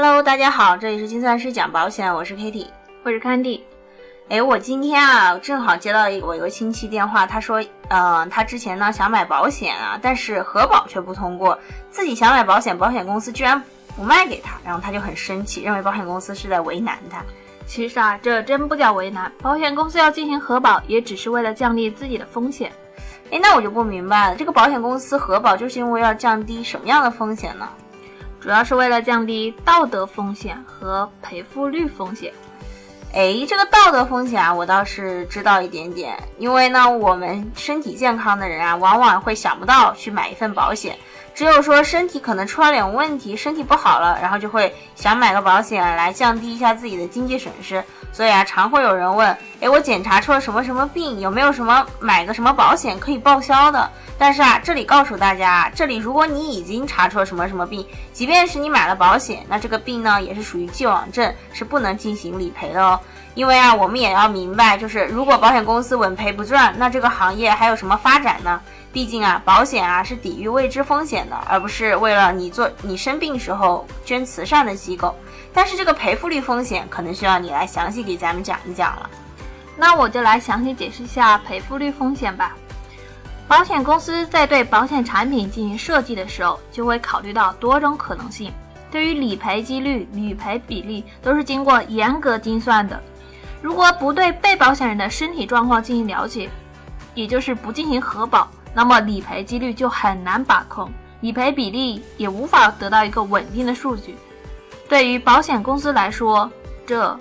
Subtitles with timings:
[0.00, 2.68] Hello，大家好，这里是金算师讲保险，我是 Kitty，
[3.02, 3.62] 我是 Candy。
[4.28, 11.58] 哎，我今天啊，正好接到一我一个亲戚电话，他说，呃，他之前呢想买保险啊，但是核保却不通过，
[11.90, 13.60] 自己想买保险，保险公司居然
[13.96, 17.20] 不卖给他，然后他就很生气，认为保险公司是在为难他。
[17.66, 22.70] 其实啊，这真不叫为难，保险公司要进行核保，也只是为了降低自己的风险。
[23.32, 27.68] 哎，那我就不明白了，这个保险公司核保就是因为要降低什么样的风险呢？
[28.40, 32.32] 主要是为了降低道德风险和赔付率风险。
[33.14, 36.16] 哎，这个道德风险啊，我倒是知道一点点。
[36.38, 40.96] 因为呢，我们身体健康的人啊，往往会想不到去买一份保险。
[41.34, 47.82] 只有说身体可能出了点问题，身体不好了，然后就会想买个保险来降低一下自己的经济损失。
[48.12, 49.28] 所以啊，常会有人问：
[49.60, 53.88] 哎，我检查出了什么什么病，有没有什么买个什么保险可以报销的？
[54.20, 62.98] 但是啊，这里告诉大家，这里如果你已经查出了什么什么病，即便是你买了保险，那这个病呢也是属于既往症，是不能进行理赔的哦。
[63.38, 68.60] 因为啊，我们也要明白，就是如果保险公司稳赔不赚，那这个行业还有什么发展呢？
[68.92, 75.14] 毕竟啊，保险啊是抵御未知风险的，而不是为了你做你生病时候捐慈善的机构。
[75.54, 79.08] 但是这个赔付率风险可能需要你来详细给咱们讲一讲了。
[79.76, 82.56] 那我就来详细解释一下赔付率风险吧。
[83.46, 88.52] 保险公司在对保险产品进行设计的时候，就会考虑到多种可能性。
[88.90, 93.00] 对于理赔几率、理赔比例，都是经过严格精算的。
[93.60, 96.48] 如果不对被保险人的身体状况进行了解，
[97.14, 104.16] 也就是不进行核保，那么理赔几率就很难把控，理赔比例也无法得到一个稳定的数据。
[104.88, 106.50] 对于保险公司来说，
[106.86, 107.18] 这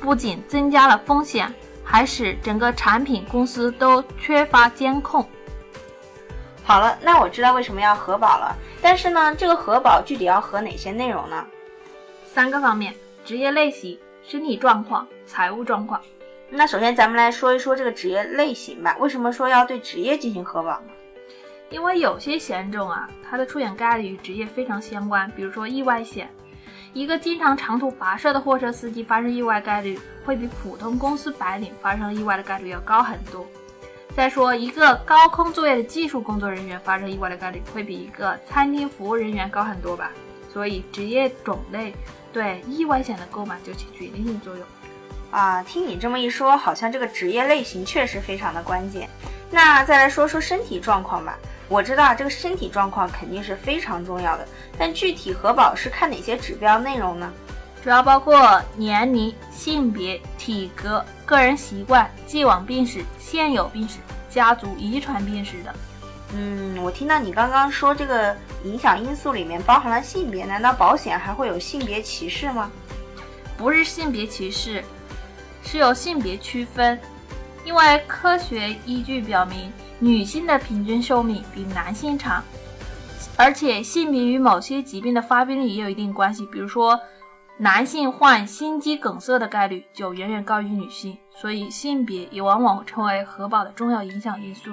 [0.00, 5.26] 不仅增加了风险，还使整个产品公司都缺乏监控。
[6.62, 8.54] 好了，那我知道为什么要核保了。
[8.80, 11.44] 但是呢，这个核保具体要核哪些内容呢？
[12.32, 13.98] 三个方面：职业类型、
[14.30, 16.00] 身体状况、财务状况。
[16.50, 18.96] 那首先咱们来说一说这个职业类型吧。
[19.00, 20.92] 为什么说要对职业进行核保呢？
[21.68, 25.28] 因为有些险种啊，它的出险概率与职业非常相关。
[25.34, 26.30] 比如说意外险，
[26.92, 33.44] 一个经常长途跋涉的货车司机发生意外概率，会比普通公司白领发生意外的概率要高很多。
[34.14, 40.12] 再说，一个高空作业的技术工作人员发生意外的概率会比一个餐厅服务人员高很多吧？
[40.48, 41.92] 所以，职业种类
[42.32, 44.66] 对意外险的购买就起决定性作用。
[45.30, 49.08] 啊，听你这么一说，好像这个职业类型确实非常的关键。
[49.50, 51.38] 那再来说说身体状况吧。
[51.68, 57.32] 我知道这个身体状况肯定是非常重要的，但具体核保是看哪些指标内容呢？
[57.82, 63.98] 主要包括年龄、性别、体格、个人习惯、既往病史、现有病史、
[64.28, 65.72] 家族遗传病史等。
[66.34, 72.70] 嗯，我听到你刚刚说这个影响因素里面包含了性别，难道保险还会有性别歧视吗？
[73.56, 74.84] 不是性别歧视，
[75.62, 76.98] 是有性别区分。
[77.64, 82.42] 因为科学依据表明，女性的平均寿命比男性长，
[83.36, 86.98] 而且性别与某些疾病的发病率也有一定关系，比如说。
[87.62, 94.70] 男性患心肌梗塞的概率就远远高于女性，所以性别也往往成为核保的重要影响因素。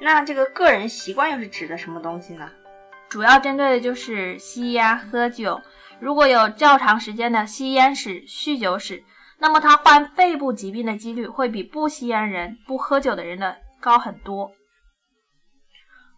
[0.00, 2.50] 那这个个人习惯又是指的什么东西呢？
[3.08, 5.60] 主要针对的就是吸烟、喝酒。
[5.98, 9.04] 如果有较长时间的吸烟史、酗酒史，
[9.38, 14.52] 那么他患肺部疾病的几率会比不吸烟人、不喝酒的人的高很多。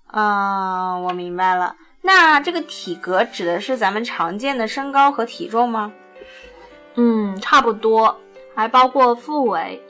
[0.07, 1.77] 啊，我明白了。
[2.03, 5.93] 那这个体格指的是咱们常见的身高和体重吗？
[6.95, 8.21] 嗯，差不多，
[8.55, 9.83] 还包括腹围。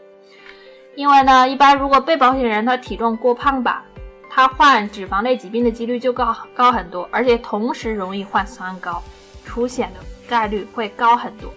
[0.95, 3.83] 因为呢，一般如果被保险人他体重过胖吧，
[4.29, 9.03] 他患脂肪类疾病的几率就高高很多，而且同时容易患三高，
[9.45, 11.51] 出险的概率会高很多。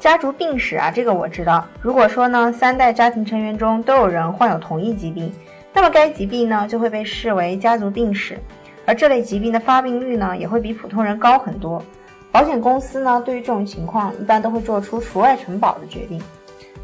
[0.00, 1.66] 家族病史啊，这个我知道。
[1.80, 5.32] 如果说呢，三代家庭成员中都有人患有同一疾病，
[5.72, 8.38] 那么该疾病呢就会被视为家族病史，
[8.86, 11.82] 而这类疾病的发病率呢也会比普通人高很多。
[12.30, 16.22] 保险公司呢，对于这种情况，一般都会做出除外承保的决定。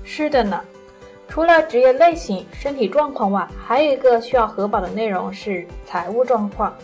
[0.03, 0.59] 是的呢，
[1.31, 6.77] 除了职业类型、身体状况外，还有一个需要核保的内容是财务状况。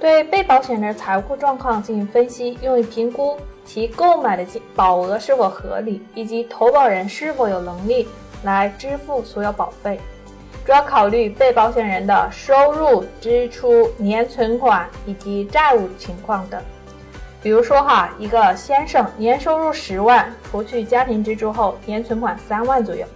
[0.00, 3.36] 对被保险人财务状况进行分析，用于评估
[3.66, 8.08] 其购买的保额是否合理，以及投保人是否有能力
[8.44, 10.00] 来支付所有保费。
[10.64, 16.60] 主要考虑被保险人的收入、支出、年存款以及债务情况等。
[17.42, 23.06] 比如说哈，一个先生年收入十万，除去家庭支出后，年存款三万左右，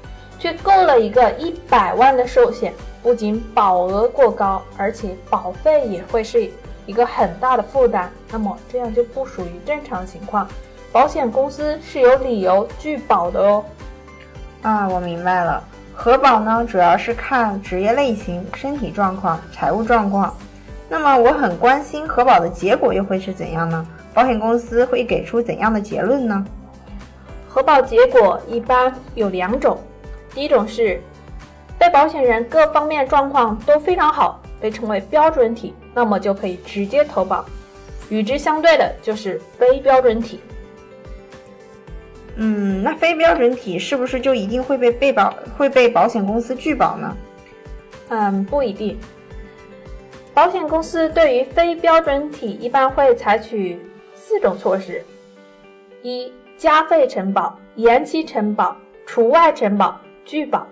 [0.40, 2.72] 却购了一个一百万的寿险，
[3.02, 6.50] 不仅保额过高，而且保费也会是
[6.86, 10.48] 一个很大的负担，那么这样就不属于正常情况，
[10.90, 13.64] 保险公司是有理由拒保的哦。
[14.62, 15.62] 啊，我明白了，
[15.94, 20.34] 核保呢主要是看职业类型、身体状况、财务状况。
[20.88, 23.86] 那么我很关心核保的结果又会是怎样呢？
[24.12, 26.44] 保险公司会给出怎样的结论呢？
[27.48, 29.78] 核保结果一般有两种，
[30.34, 31.00] 第一种是
[31.78, 37.44] 被保险人各方面状况都非常好，被称为标准体，那么就可以直接投保；
[38.08, 40.40] 与之相对的就是非标准体。
[42.36, 47.16] 嗯，那非标准体是不是就一定会被被保会被保险公司拒保呢？
[48.08, 48.98] 嗯，不一定。
[50.32, 53.78] 保险公司对于非标准体一般会采取
[54.14, 55.04] 四种措施：
[56.02, 58.74] 一、加费承保、延期承保、
[59.04, 60.00] 除外承保、
[60.30, 60.64] 拒保。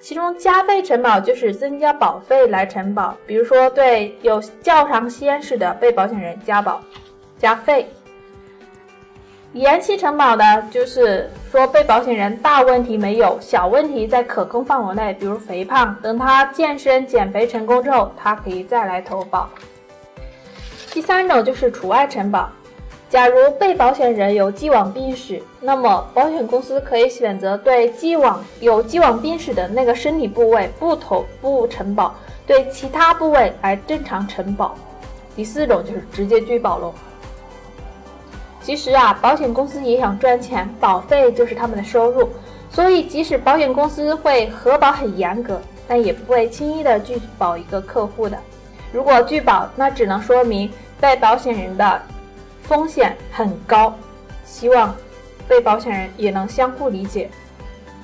[0.00, 6.80] 其中加费承保就是增加保费来承保，比如说对有较长先史的被保险人加保、
[7.38, 7.86] 加费。
[9.52, 19.48] 延期承保呢，就是说被保险人大问题没有，小问题在可控范围内，比如肥胖，等他健身减肥成功之后，他可以再来投保。
[20.90, 22.50] 第三种就是除外承保，
[23.16, 32.14] 假如被保险人有既往病史，那么保险公司可以选择对既往有既往病史的那个身体部位不投不承保，
[32.46, 34.74] 对其他部位来正常承保。
[35.34, 36.92] 第四种就是直接拒保喽。
[38.60, 42.28] 其实啊，保险公司也想赚钱，保费就是他们的收入，
[42.68, 45.58] 所以即使保险公司会核保很严格，
[45.88, 48.36] 但也不会轻易的拒保一个客户的。
[48.92, 50.70] 如果拒保，那只能说明
[51.00, 52.02] 被保险人的
[52.68, 53.94] 风险很高。
[54.44, 54.94] 希望
[55.48, 57.28] 被保险人也能相互理解。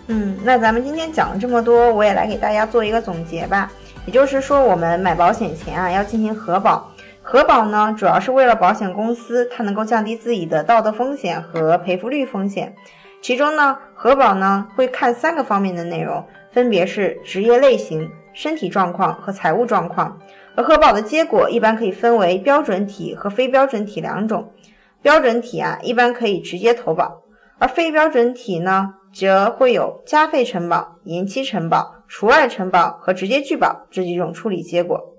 [0.08, 3.70] 嗯，那咱们今天讲了这么多，我也来给大家做一个总结吧。
[4.04, 6.90] 也就是说，我们买保险前啊，要进行核保。
[7.22, 12.74] 核保呢，主要是为了保险公司它能够降低自己的道德风险和赔付率风险。
[13.20, 20.18] 其中呢，核保呢会看三个方面的内容，分别是职业类型、身体状况和财务状况。
[20.54, 24.52] 而核保的结果一般可以分为标准体和非标准体两种。
[25.00, 27.22] 标准体啊，一般可以直接投保；
[27.58, 35.14] 而非标准体呢，则会有加费承保、延期承保、除外承保和直接拒保这几种处理结果。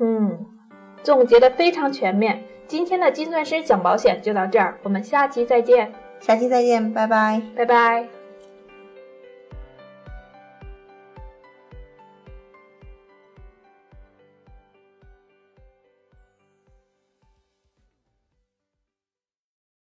[0.00, 0.46] 嗯。
[1.02, 5.92] 总结的非常全面，今天的金钻师讲保险就到这儿，我们下期再见。
[6.18, 8.23] 下期再见，拜拜，拜拜。